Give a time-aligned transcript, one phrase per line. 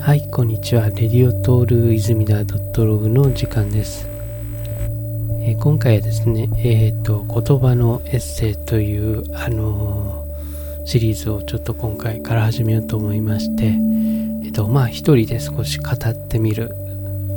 [0.00, 0.86] はい、こんにちは。
[0.86, 4.08] レディオトール泉田ドットログの時間です。
[5.42, 13.74] え、今回はですね、えっ、ー、と、言葉のエッセイという、あのー、シリーズをちょっと今回から始めようと思いまして、
[14.42, 16.74] えっ、と、まあ、一人で少し語ってみる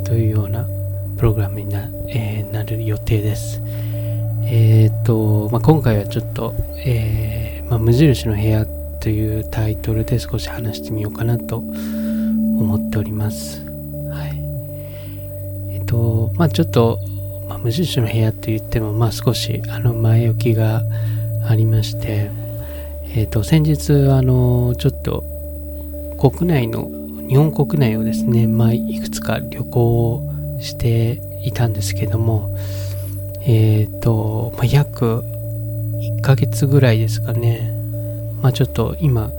[0.04, 0.66] というような
[1.18, 3.60] プログラムにな,、えなる予定です。
[4.42, 8.66] えっ、と、まあ、今回はちょっと、えまあ、無印の部屋
[9.00, 12.03] というタイトルで少し話してみようかなと思
[12.58, 13.64] 思っております。
[14.10, 15.74] はい。
[15.74, 17.00] えっと、まあちょっと、
[17.48, 20.82] まあ、無印の部屋と言っても、まあ少し、あの、前置きが
[21.46, 22.30] ありまして、
[23.14, 25.24] えっと、先日、あの、ちょっと、
[26.18, 26.90] 国内の、
[27.28, 30.22] 日本国内をですね、まあ、いくつか旅行
[30.60, 32.54] していたんですけども、
[33.46, 35.24] えっ、と、まあ、約
[36.00, 37.72] 1ヶ月ぐらいですかね、
[38.42, 39.30] まあちょっと今、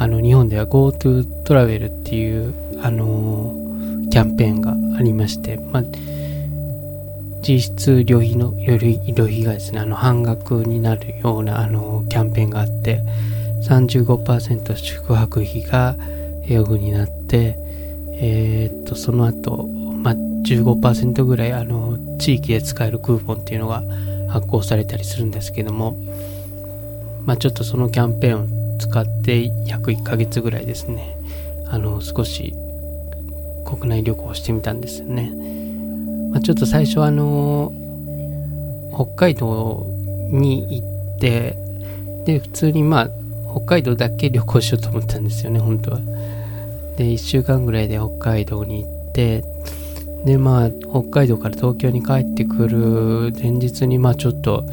[0.00, 5.82] あの日本では GoTo トラベルっていう、あのー、キャンペーンがありまして、まあ、
[7.42, 13.02] 実質旅費の、旅費がですね、あの半額になるような、あのー、キャンペーンがあって、
[13.64, 15.96] 35%宿泊費が
[16.44, 17.56] 英語になって、
[18.12, 23.82] えー、っと、その後、まあ、15%ぐらい、あの、地域で使えるクーポンっていうのが
[24.28, 25.98] 発行されたりするんですけども、
[27.26, 31.16] まあ、ちょっとそのキャンペーンを使って約1ヶ月ぐらいですね、
[31.66, 32.54] あの、少し
[33.64, 35.32] 国内旅行してみたんですよね。
[36.30, 37.72] まあ、ちょっと最初あの、
[38.94, 39.86] 北海道
[40.30, 41.56] に行って、
[42.24, 43.10] で、普通にまあ、
[43.50, 46.00] 北海道だけ旅行しようと思ったんですよね、本当は。
[46.96, 49.44] で、1週間ぐらいで北海道に行って、
[50.24, 54.64] で、まあ、北海道から東京に帰ってくる前日に、まあちょっと、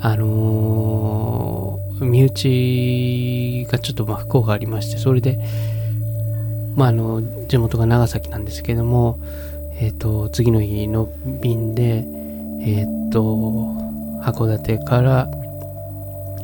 [0.00, 5.38] あのー、身内がちょっとまあ不幸がありまして、それで、
[6.74, 9.18] まああの、地元が長崎なんですけども、
[9.80, 12.06] えっ、ー、と、次の日の便で、
[12.60, 13.22] えっ、ー、と、
[14.22, 15.28] 函館から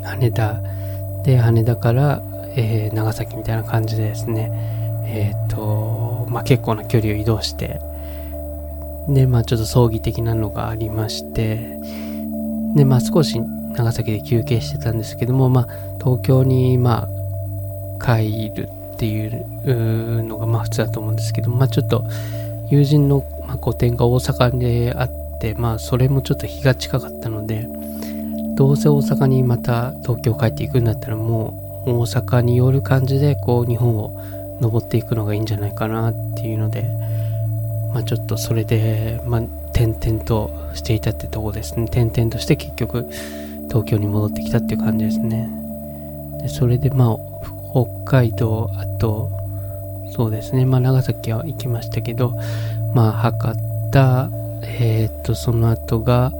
[0.05, 0.61] 羽田、
[1.25, 2.23] で、羽田から、
[2.57, 4.51] えー、長崎みたいな感じでですね、
[5.07, 7.81] えっ、と、まあ結構な距離を移動して、
[9.09, 11.79] で、まあちょっと葬儀的なのがありまして、
[12.75, 13.41] で、まあ少し
[13.75, 15.69] 長崎で休憩してたんですけども、まあ
[15.99, 22.05] 東京にまあ帰るっていうのがまあ普通だと思うんですけど、まあちょっと
[22.71, 23.21] 友人の
[23.61, 27.69] 個展が大阪であって、まあそれもちょっと日が近かったので、
[28.55, 34.19] どうせ大阪にまた東京帰っていくんだったらもう大阪に寄る感じでこう日本を
[34.61, 36.89] 登っていくのがいいんじゃないかなっていうので、
[37.93, 39.41] まあちょっとそれで、まあ
[39.77, 41.85] 転々としていたってとこですね。
[41.85, 43.09] 転々として結局
[43.75, 45.51] 東京に戻ってきたっていう感じですね。
[46.41, 47.17] でそれでまあ、
[47.73, 49.33] 北海道、あと、
[50.13, 52.39] そうですね、まあ長崎は行きましたけど、
[52.95, 53.57] まあ博
[53.91, 54.31] 多、
[54.63, 56.33] えっ、と、その後が、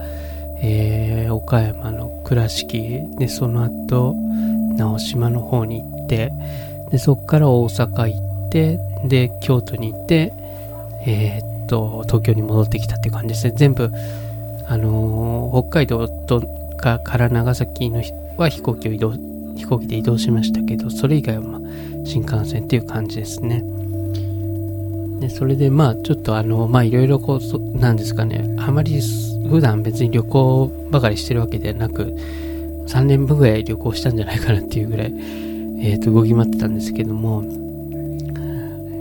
[0.63, 4.15] えー、岡山の倉敷で、その後、
[4.77, 6.33] 直島の方に行って、
[6.93, 10.33] で、そこから大阪行って、で、京都に行って、
[11.05, 13.55] えー、と、東京に戻ってきたって感じですね。
[13.57, 13.91] 全部、
[14.69, 18.03] あのー、北海道とかから長崎の
[18.37, 19.13] は飛行機を移動、
[19.57, 21.61] 飛行機で移動しましたけど、それ以外は、ま、
[22.05, 23.63] 新幹線っていう感じですね。
[25.21, 29.01] で、それでまあ、ちょっとあの、まあ、いろいろこう、なんですかね、あまり
[29.49, 32.15] 普段別に旅行ばかりしてるわけではなく、
[32.87, 35.15] 3年分ぐらい旅行したんじゃないかなっていうぐらい、
[35.81, 37.43] えっ、ー、と、動き回ってたんですけども、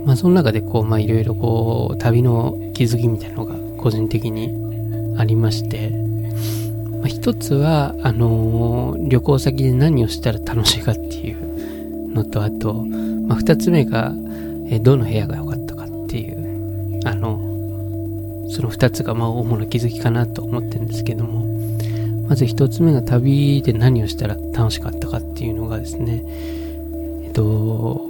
[0.04, 4.50] まあその中でこう、まあいろいろこう、旅の気づきみたいなのが個人的に
[5.18, 6.03] ありまして、
[7.04, 14.14] まあ、一つは、あのー、旅行先で何をしたら楽しいかっていうのと、あと、まあ二つ目が、
[14.70, 21.44] えどの部屋が良かったかっていう、あの、その二つがまあ主な気づきかなと思ってるんですけども、
[22.26, 26.24] まず一つ目が旅で何をしたら楽しかったかっていうのがですね、
[27.22, 28.00] えっと、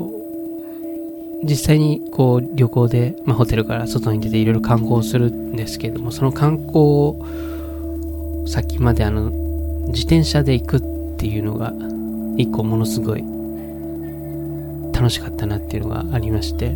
[1.42, 7.16] 実際にこう旅行で、まあ、ホテルから外に出ていろいろ観光するんですけども、その観光
[8.46, 9.30] 先まであの、
[9.88, 10.80] 自転車で行くっ
[11.16, 11.72] ていうのが、
[12.36, 13.24] 一個ものすごい
[14.92, 16.70] 楽しかったなっていうのがありまして、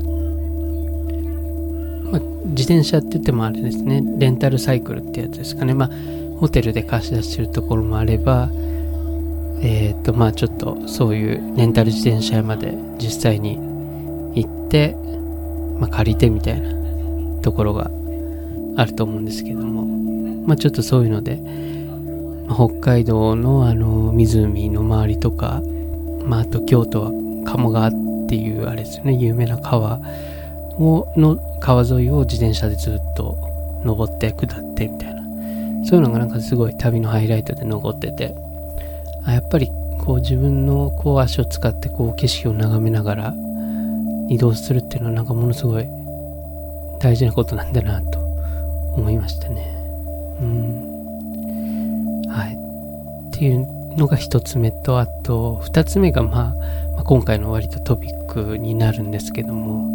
[2.11, 5.75] まあ、自転車って言ってもあれですね、レンタルサイクルってやつですかね。
[5.75, 5.91] まあ、
[6.39, 8.51] ホテルで貸し出してるところもあれば、
[9.61, 13.59] えっ、ー、と、まあちょっとそういうレンタル自転車屋まで実際に
[14.35, 14.97] 行って、
[15.81, 16.73] まあ、借りてみたいな
[17.43, 17.91] ところが
[18.77, 20.08] あると思うんですけども、
[20.49, 21.39] まあ、ちょっとそういうので、
[22.49, 25.61] 北海道のあの湖の周りとか、
[26.25, 27.13] まあ、あと京都は
[27.45, 27.93] 鴨川っ
[28.29, 30.01] ていうあれですよね、有名な川
[30.79, 33.37] をの川沿いを自転車でずっと
[33.85, 35.23] 登って下ってみたいな
[35.85, 38.35] そういうのがなんかすごい旅のハイライトで残ってて
[39.25, 39.69] あやっぱり
[39.99, 43.35] こう自分のこう足を使ってこう景色を眺めながら
[44.29, 45.87] 移動するっていうのはなんかものすごい
[47.01, 48.19] 大事なことなんだなと
[48.95, 49.78] 思いましたね。
[50.41, 52.25] うん。
[52.29, 52.55] はい。
[53.29, 56.55] っていうのが一つ目と、あと二つ目が、まあ、
[56.95, 59.89] まあ、今回の割とトピックになるんですけども、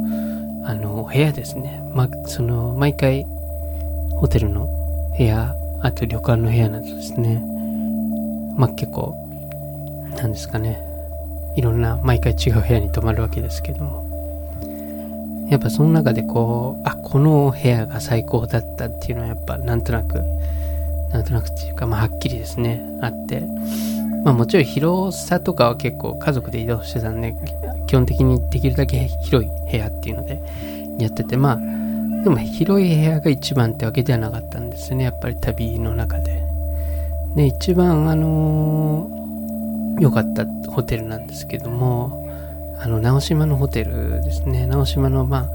[0.65, 1.81] あの、部屋ですね。
[1.93, 3.25] まあ、その、毎回、
[4.11, 4.67] ホテルの
[5.17, 7.43] 部屋、あと旅館の部屋などですね。
[8.55, 9.15] まあ、結構、
[10.15, 10.81] なんですかね。
[11.55, 14.12] いろんな、毎回違う部屋に泊まるわけですけども。
[15.49, 20.21] やっぱその中でこう、あ、この部屋が最高だったっていうのはやっぱなんとなく、
[21.11, 23.41] なんとなくっていうか、まあはっきりですね、あって。
[24.23, 27.35] まあもちろん広さとかは結構家族で移動してたんで、
[27.87, 30.41] 基本的にできるだけ広い部屋っていうので
[30.97, 31.59] やってて、まあ、
[32.23, 36.41] でも広い部屋が一番ってわけではなかったんですね、やっぱり旅の中で。
[37.35, 39.09] で、一番あの
[39.99, 42.22] 良、かったホテルなんですけども、
[42.83, 44.67] あの、直島のホテルですね。
[44.67, 45.49] 直島の、まあ、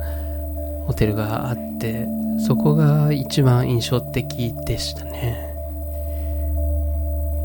[0.87, 2.09] ホテルがあって、
[2.39, 5.55] そこが一番印象的でしたね。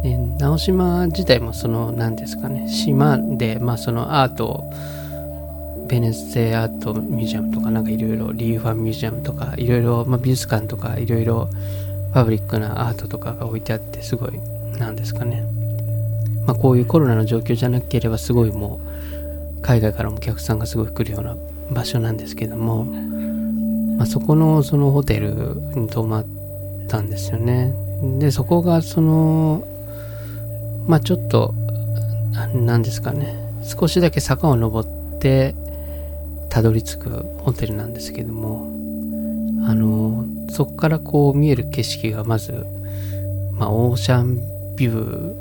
[0.04, 4.64] で、直島自体もその、何ですかね、島で、まあそのアート、
[5.90, 11.50] ベネッセアートミュージアムとかなんかいろいろ、リーファンミュージアムとか、いろいろ、まあ美術館とかいろいろ、
[12.14, 14.40] パブリックなアートとかが置いてあって、すごい、
[14.78, 15.46] なんですかね。
[16.46, 18.94] まあこういうコロナの状況じゃなければすごいもう、
[19.64, 21.36] 海外からもお客さんがすごい来るような
[21.72, 22.84] 場所なんですけども、
[23.98, 25.34] まあ、そこのそのホテル
[25.76, 26.26] に泊まっ
[26.88, 27.74] たんですよね。
[28.20, 29.66] で、そこがその、
[30.86, 31.56] まあちょっと、
[32.54, 35.56] 何ですかね、少しだけ坂を登って
[36.50, 38.68] たどり着くホテルなんですけども、
[39.66, 42.66] あの、そこからこう見える景色がまず、
[43.54, 45.34] まあオーシャンビュ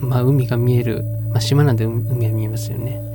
[0.00, 3.11] ー、まあ海が見える、まあ島なんで海は見えますよね。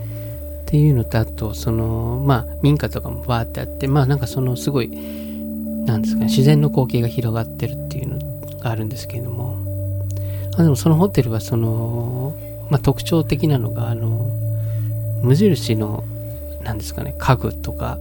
[0.67, 9.57] っていうのと、あと、その、まあ、民家とかもバーってあって、まあ、なんかその、すごい、なんですかね、自然の光景が広がってるっていうのがあるんですけれども、
[10.57, 12.35] あでもそのホテルは、その、
[12.69, 14.29] まあ、特徴的なのが、あの、
[15.21, 16.03] 無印の、
[16.63, 17.97] なんですかね、家具とか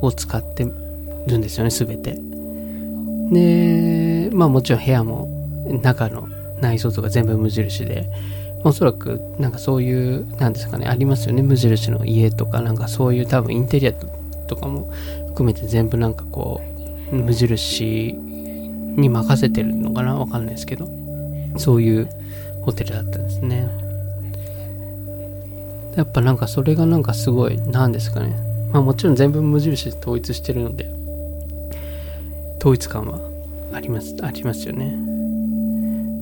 [0.00, 0.64] を使って
[1.26, 2.18] るんですよね、すべて。
[3.30, 5.28] で、まあもちろん部屋も
[5.82, 6.26] 中の
[6.62, 8.08] 内装とか全部無印で、
[8.64, 11.42] おそらく、なんかそういう、なんですかね、ありますよね。
[11.42, 14.92] 無印の家とか、なんかそういう多分インテリアとかも
[15.28, 16.60] 含めて全部なんかこ
[17.12, 20.16] う、無印に任せてるのかな？
[20.16, 20.88] わかんないですけど、
[21.56, 22.08] そういう
[22.62, 23.68] ホテルだったんですね。
[25.96, 28.36] やっぱなんかそれがなんかすごい、なんですかね。
[28.72, 30.90] まあもちろん全部無印で統一してるので、
[32.58, 33.20] 統一感は
[33.72, 34.98] あります、ありますよね。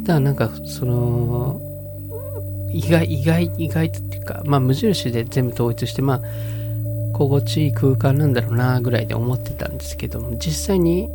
[0.07, 1.61] ただなんかその、
[2.73, 6.23] 意外、意外、意外っていうか、まあ無印で全部統一して、まあ、
[7.13, 11.09] 心地いい空間なんだろうなぐらいで思ってたんですけども、実際に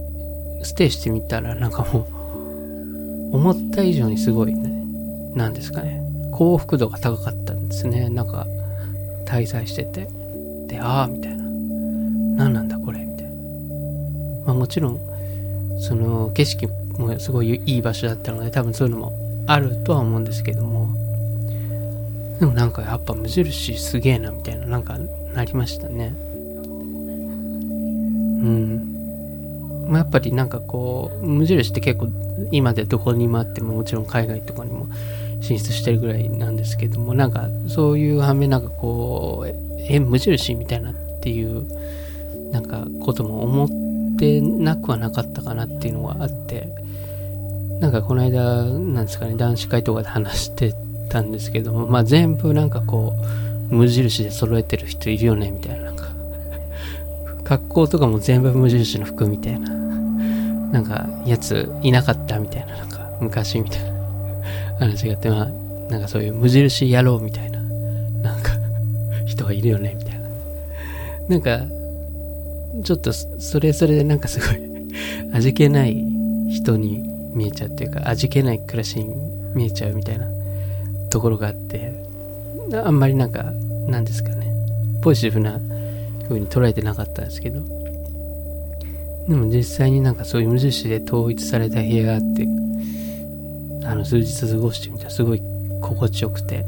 [0.64, 2.08] ステイしてみたらなんかも
[3.32, 4.84] う、思った以上にすごいね、
[5.36, 6.02] なんですかね、
[6.32, 8.10] 幸福度が高かったんですね。
[8.10, 8.48] なんか、
[9.26, 10.10] 滞在してて。
[10.68, 11.44] で、ああ、みたいな。
[12.36, 13.32] 何なんだこれ、みたいな。
[14.46, 15.00] まあもちろん、
[15.80, 21.01] その景色もすごいいい場所だったので、多分そういうのもあるとは思うんですけども、
[22.42, 24.98] でもなんかやっぱ無印すげえなみたいななんか
[25.36, 26.08] なりましたね。
[26.08, 26.10] う
[28.44, 29.86] ん。
[29.88, 32.08] まあ、やっぱりなんかこう、無印って結構
[32.52, 34.88] 今でどこにもあってももちろん海外とかにも
[35.40, 41.68] 進出してるぐらいなんですけども、なんかそういう反面なんかこう、え、無印みたいなっていう
[42.50, 43.70] なんかことも思っ
[44.18, 46.74] てなくはなかったかなっていうのがあって、
[47.80, 50.74] なんかこの間、なんですかね、男子会とかで話して
[51.12, 53.16] たんですけども、まあ全部なんかこ
[53.70, 56.12] う、無印で揃えてる人いるよね、みたいな、なんか
[57.44, 59.70] 格好とかも全部無印の服みたいな、
[60.72, 63.92] なんか、やついなかったみたいな、なんか、昔みたいな。
[64.86, 65.46] 話があって、まあ、
[65.92, 68.54] なんかそういう無印野郎みたいな、なんか
[69.26, 70.30] 人がいるよね、みたいな。
[71.30, 71.66] なんか、
[72.84, 74.60] ちょっと、それそれでなんかすごい
[75.34, 76.04] 味気ない
[76.50, 77.04] 人に
[77.34, 79.16] 見えちゃうっていうか、味気ない暮らしに
[79.54, 80.26] 見えちゃうみたいな。
[81.12, 81.94] ところがあって、
[82.74, 83.44] あんまりなんか、
[83.88, 84.52] なんですかね、
[85.02, 85.60] ポジティブな
[86.24, 87.62] 風に捉えてなかったんですけど、
[89.28, 92.48] でも実際になんかそういう無印で統一された部屋があって、
[93.86, 95.42] あの、数日過ごしてみたらすごい
[95.82, 96.66] 心地よくて、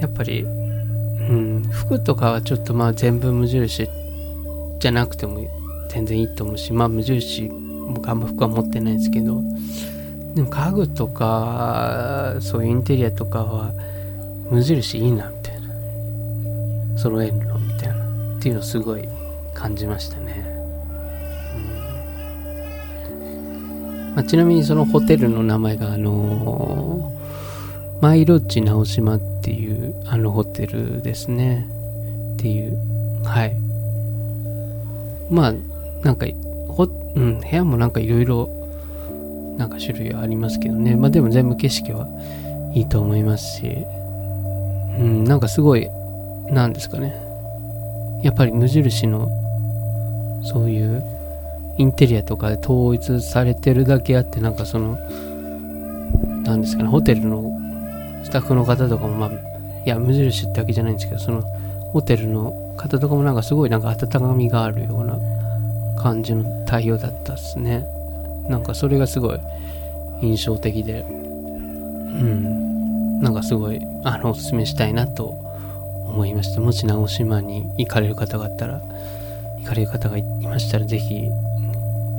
[0.00, 0.46] やっぱり、う
[1.32, 3.88] ん、服とかはちょっとまあ全部無印
[4.78, 5.40] じゃなくても
[5.88, 7.48] 全然いいと思うし、まあ無印
[7.94, 9.42] 僕あんま服は持ってないんですけど、
[10.36, 13.72] でも家具とか、そういうインテリアとかは
[14.50, 16.98] 無印いいな、みたいな。
[16.98, 17.94] 揃えるの、みたいな。
[18.36, 19.08] っていうのをすごい
[19.54, 20.44] 感じましたね。
[23.18, 31.66] うんまあ、ちなみにそのホテルの名前が、あのー、マイロッジ直島っていうあのホテルですね。
[32.34, 32.76] っていう、
[33.24, 33.56] はい。
[35.30, 35.54] まあ、
[36.04, 36.26] なんか、
[36.68, 38.50] ほ、うん、部屋もなんかいろいろ、
[39.56, 40.96] なんか種類ありますけどね。
[40.96, 42.08] まあでも全部景色は
[42.74, 43.86] いいと思いますし、
[44.98, 45.88] うん、なんかすごい、
[46.50, 47.14] なんですかね。
[48.22, 49.30] やっぱり無印の、
[50.42, 51.02] そういう
[51.78, 54.98] インテリアとかで統一されてるだけあって、なんかその、
[56.44, 57.52] なんですかね、ホテルの
[58.24, 59.30] スタッフの方とかも、まあ、
[59.84, 61.42] いや、無印ってわけじゃないんですけど、その、
[61.92, 65.18] ホテルの方とかもなんかすごいなんか温かみがあるような
[65.96, 67.86] 感じの対応だったっすね。
[68.48, 69.40] なんかそれがすごい
[70.22, 75.26] 印象的で、うん、なんかすごい、あの、おすすめしたいなと
[76.06, 76.60] 思いました。
[76.60, 78.80] もし直島に行かれる方があったら、
[79.58, 81.28] 行かれる方がいましたら、ぜひ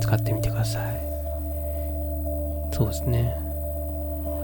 [0.02, 0.84] 使ってみてください。
[2.72, 3.36] そうですね。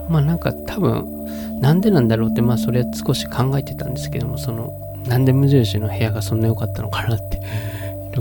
[0.10, 4.74] まあなんか多分、なんでなんだろうって、まあそれは少し考えてたんですけども、その、
[5.08, 7.42] なんで無印の部屋がそんな良かったのかなって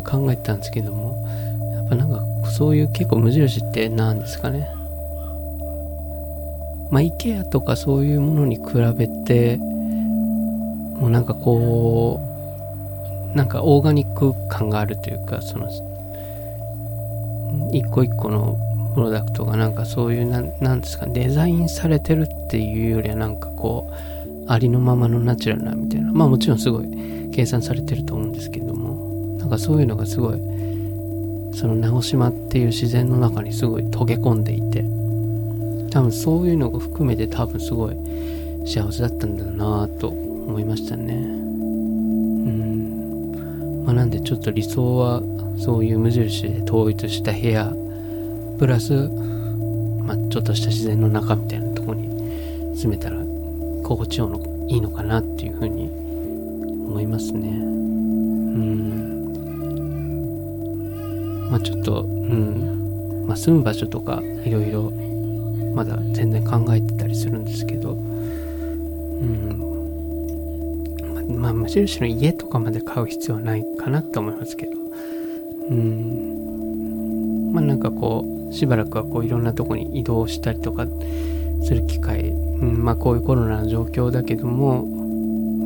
[0.01, 1.25] 考えてたんですけども、
[1.75, 4.69] やっぱなんかそういう結構無印って何ですかね。
[6.91, 8.63] まあ、IKEA とかそういうものに比
[8.97, 12.21] べて、もうなんかこ
[13.35, 15.69] う、なんかオーガニック感があるというか、その、
[17.73, 18.59] 一個一個の
[18.95, 23.95] プロダクトがなんかそういうな、なんですか、デザインされてるっていうよりはなんかこう、
[24.47, 26.13] ありのままのナチュラルなみたいな。
[26.13, 30.41] まあもちろんすごい計算されてると思うんですけども、なんかそういうのがすごい、
[31.53, 34.85] その直島っていう自然の中にすごい溶け込んでいて、
[35.91, 37.97] 多分そういうのが含めて多分すごい
[38.65, 41.15] 幸せだったんだなぁと思いましたね。
[41.15, 43.85] うん。
[43.85, 45.23] まあなんでちょっと理想は
[45.59, 47.73] そういう無印で統一した部屋、
[48.59, 49.09] プラス、
[50.05, 52.09] まあちょっとした自然の中みたいなとこに
[52.77, 53.19] 住めたら
[53.83, 54.31] 心地よ
[54.69, 55.91] いいのかなっていうふうに
[56.87, 57.49] 思いますね。
[57.49, 59.02] うん。
[61.53, 63.25] まあちょっと、うん。
[63.27, 64.91] まあ住む場所とかいろいろ
[65.75, 67.95] まだ全然考えてたりするんですけど、う
[69.25, 69.69] ん。
[71.39, 74.73] まあ、無印の家とかまで買う必要はないかなと思いますけど、
[75.71, 77.53] うん。
[77.53, 80.87] まあなんかこう、しばらくはこういろんなとこに移動したりとか
[81.65, 84.87] する機会、うん、まあこういうコロナの状況だけども、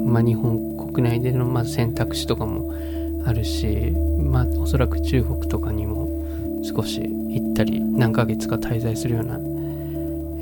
[0.05, 2.75] まあ日本国内でのまず選択肢とかも
[3.27, 6.09] あるし、まあおそらく中国とかにも
[6.63, 9.39] 少し行ったり何ヶ月か滞在するような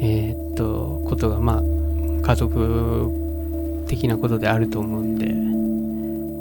[0.01, 1.63] えー、っと、ことが、まあ、
[2.23, 3.11] 家族
[3.87, 5.33] 的なことであると思うんで、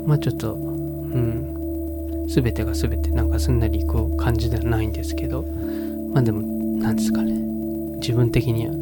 [0.08, 5.44] まあちょっと、うん、すべてがすべてなんかすんなりいく感じではないんですけど、
[6.14, 6.42] まあでも、
[6.80, 7.34] なんですかね、
[8.00, 8.74] 自分的には、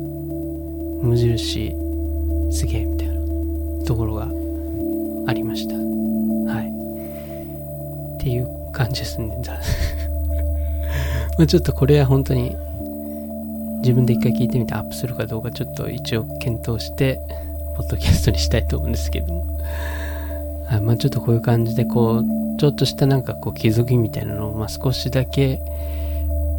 [1.03, 1.75] 無印、
[2.51, 4.31] すげえ、みたいなところが
[5.27, 5.75] ありました。
[8.21, 9.35] っていう感じですね。
[11.39, 12.55] まあちょっとこれは本当に
[13.81, 17.19] 自分で一回聞いてみてアップするかどうかちょっと一応検討して、
[17.75, 19.47] ポッドキャストにしたいと思うんですけども。
[20.69, 25.59] あまあちょっとこういう感じで、こう、ちょっとしたなんかこう気づきみたいなのを、まあ少しだけ、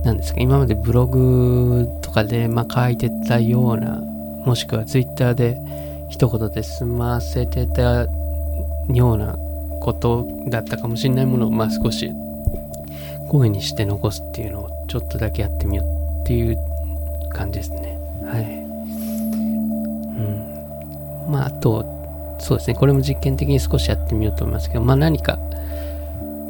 [0.03, 4.03] なんですか、今までブログとかで、まあ書いてたような、
[4.45, 5.61] もしくはツイッターで
[6.09, 8.09] 一言で済ませてた
[8.93, 9.37] ような
[9.83, 12.13] ことだったかもしれないものを、まあ少し
[13.29, 16.59] 声にして残すっていうのをちょっとだけやってみようっていう
[17.31, 17.99] 感じですね。
[18.25, 18.45] はい。
[21.27, 21.33] うん。
[21.33, 21.85] まあ、あと、
[22.39, 25.39] そうですね、これも実験的に少しやってみようと思いますけど、まあ何か、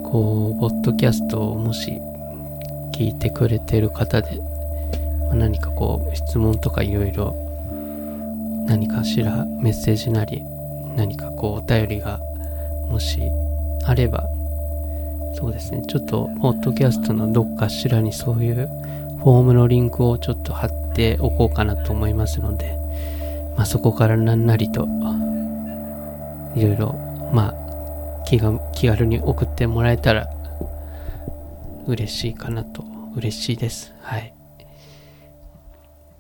[0.03, 2.01] こう、ポッドキャストをもし
[2.93, 4.41] 聞いてくれてる方で、
[5.29, 7.37] まあ、何かこう、質問とかいろいろ、
[8.67, 10.45] 何かしらメッセージなり、
[10.97, 12.21] 何かこう、お便りが、
[12.93, 13.23] もし
[13.85, 14.29] あれば、
[15.35, 18.69] そうですね、ちょっと、ポッドキャストのどっかしらにそういう
[19.19, 22.77] フォームのリンクをちょっと貼っておこうかなと思いますので、
[23.57, 24.87] まあ、そこからなんなりと、
[26.55, 26.93] いろいろ、
[27.33, 30.29] まあ、気が、気軽に送ってもらえたら、
[31.87, 32.85] 嬉しいかなと、
[33.17, 33.95] 嬉しいです。
[34.03, 34.35] はい。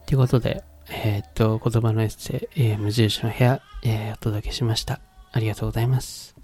[0.06, 5.00] ということで、えー、っと、言葉のエッセイ、えー、無印の部屋、えー、お届けしました。
[5.32, 6.41] ありがとうございます。